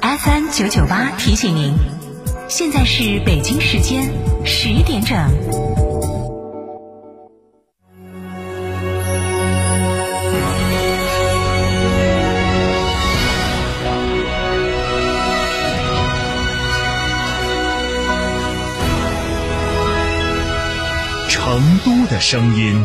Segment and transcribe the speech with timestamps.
[0.00, 1.74] FM 九九八提醒您，
[2.48, 4.10] 现在是北京时间
[4.44, 5.16] 十点整。
[21.28, 22.84] 成都的声音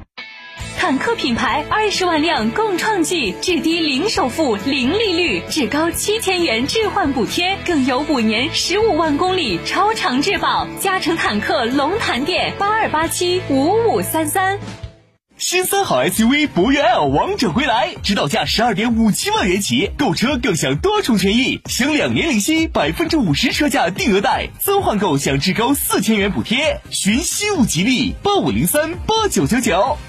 [0.81, 10.67] 坦克品牌二十万辆共创季，至低零首付、零利率，至高七千元置换补贴，更有五年十五万公里超长质保。
[10.79, 14.57] 嘉诚坦克龙潭店八二八七五五三三。
[15.37, 26.81] 新三好 SUV 博越 L 王者归来，指导价十二点五七万元起，购车更享多重权益，享两年零息，百分之五十车价定额贷，增换购享至高四千元补贴。
[26.89, 29.99] 寻西物吉利八五零三八九九九。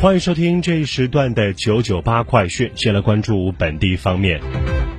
[0.00, 2.72] 欢迎收听这一时段的九九八快讯。
[2.74, 4.40] 先来关注本地方面，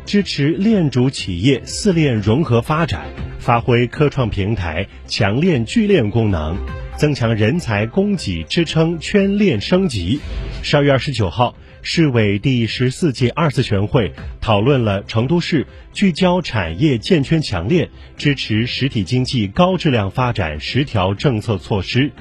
[0.06, 3.08] 支持链主企业四链融合发展，
[3.40, 6.56] 发挥科创平台强链聚链功能，
[7.00, 10.20] 增强人才供给，支撑圈链升级。
[10.62, 22.12] 十二月二十九号，市委第十四届二次全会讨论了成都市聚焦产业建圈强链、支持实体经济高质量发展十条政策措施。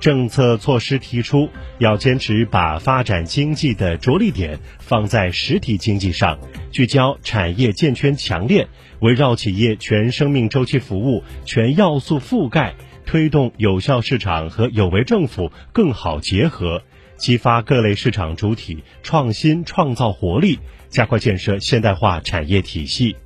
[0.00, 1.48] 政策措施提出，
[1.78, 6.38] 要坚持把发展经济的着力点放在实体经济上，
[6.70, 8.68] 聚焦产业建圈强链，
[9.00, 16.82] 围绕企业全生命周期服务全要素覆盖，推动有效市场和有为政府更好结合，
[17.16, 20.58] 激发各类市场主体创新创造活力，
[20.88, 23.16] 加快建设现代化产业体系。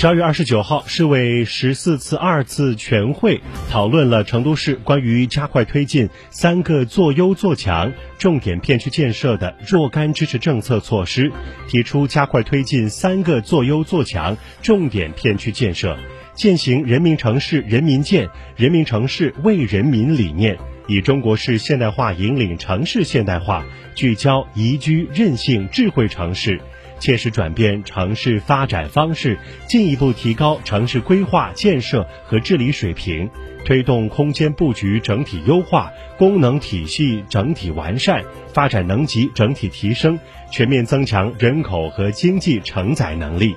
[0.00, 11.32] 十二月二十九号，市委十四次二次全会讨论了成都市关于加快推进“三个做优做强”重点片区建设的若干支持政策措施，
[11.66, 15.98] 提出加快推进“三个做优做强”重点片区建设，
[16.32, 20.56] 践行人民城市人民建、人民城市为人民理念，
[20.86, 23.66] 以中国式现代化引领城市现代化，
[23.96, 26.60] 聚焦宜居、韧性、智慧城市。
[26.98, 33.30] 切实转变城市发展方式，进一步提高城市规划建设和治理水平，
[33.64, 40.18] 推动空间布局整体优化、功能体系整体完善、发展能级整体提升，
[40.50, 43.56] 全面增强人口和经济承载能力。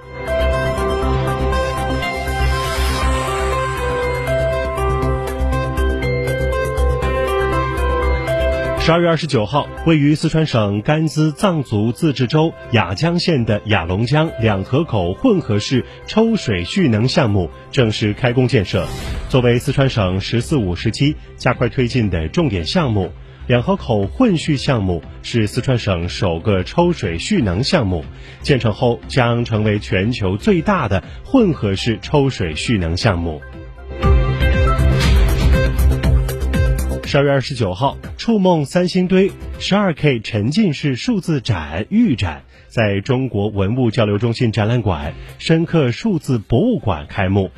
[8.83, 18.87] 十二月二十九号，位于四川省甘孜藏族自治州雅江县的雅龙江两河口混合式抽水蓄能项目正式开工建设。
[19.29, 23.11] 作为四川省“十四五”时期加快推进的重点项目，
[23.45, 28.03] 两河口混蓄项目是四川省首个抽水蓄能项目，
[28.41, 33.39] 建成后将成为全球最大的混合式抽水蓄能项目。
[37.11, 47.51] 十二月二十九号，触梦三星堆十二 K 沉浸式数字展预展在中国文物交流中心展览馆深刻数字博物馆开幕。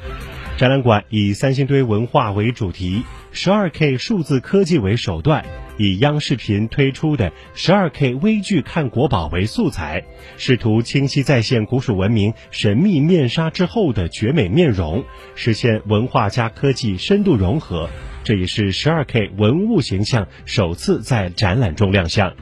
[0.57, 5.45] 展览馆以三星堆文化为主题，十二 K 数字科技为手段，
[5.77, 10.03] 以央视频推出的 12K 微距看国宝为素材，
[10.37, 15.03] 试图清晰再现古蜀文明神秘面纱之后的绝美面容，
[15.35, 17.89] 实现文化加科技深度融合。
[18.23, 22.33] 这也是 12K 文物形象首次在展览中亮相。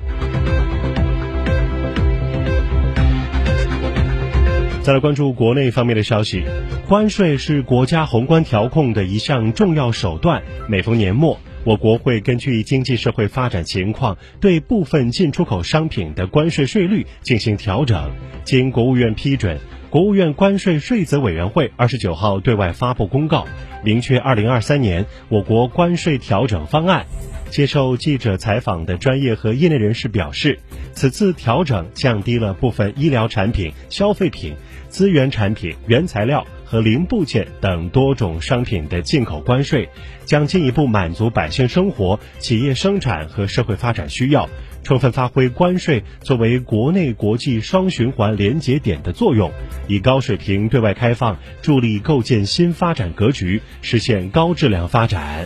[4.84, 6.44] 再来关注国内方面的消息，
[6.88, 10.42] 关税是国家宏观调控的一项重要手段。
[10.68, 18.12] 每逢年末，我国会根据经济社会发展情况，对部分进出口商品的关税税率进行调整。
[18.44, 19.60] 经国务院批准，
[19.92, 23.46] 国务院关税税则委员会二十九号对外发布公告，
[23.84, 27.06] 明确二零二三年我国关税调整方案。
[27.52, 30.58] 接受记者采访的专业和业内人士表示，
[30.94, 34.56] 此次调整降低了部分医疗产品、消费品。
[34.88, 39.90] 资源产品、原材料和零部件等多种商品的进口关税，
[40.24, 44.48] 将进一步满足百姓生活、企业生产和社会发展需要，
[44.82, 49.52] 充分发挥关税作为国内国际双循环连接点的作用，
[49.90, 55.46] 以高水平对外开放助力构建新发展格局，实现高质量发展。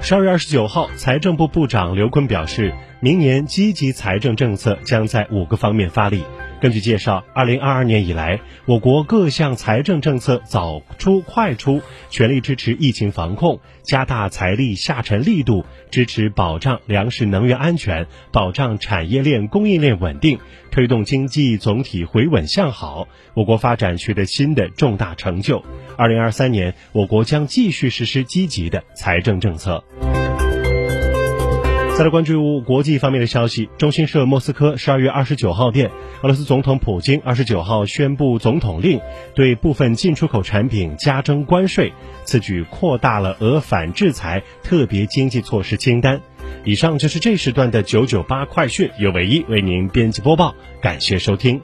[0.00, 2.74] 十二月二十九号，财政部部长刘昆表示，
[3.04, 6.24] 明年积极财政政策将在五个方面发力。
[6.58, 20.38] 根据介绍，二零二二年以来，我国各项财政政策早出快出，全力支持疫情防控，加大财力下沉力度，支持保障粮食能源安全，保障产业链供应链稳定，
[20.70, 23.06] 推动经济总体回稳向好。
[23.34, 25.62] 我国发展取得新的重大成就。
[25.98, 29.84] 二零二三年，我国将继续实施积极的财政政策。
[31.96, 35.92] 再来关注国际方面的消息，中新社莫斯科十二月二十九号电，
[36.22, 39.00] 俄罗斯总统普京二十九号宣布总统令，
[39.36, 41.92] 对部分进出口产品加征关税，
[42.24, 46.20] 此举扩大了俄反制裁特别经济措施清单。
[46.64, 50.52] 以上就是这时段的九九八快讯，由唯一为您编辑播报，
[50.82, 51.60] 感谢收听。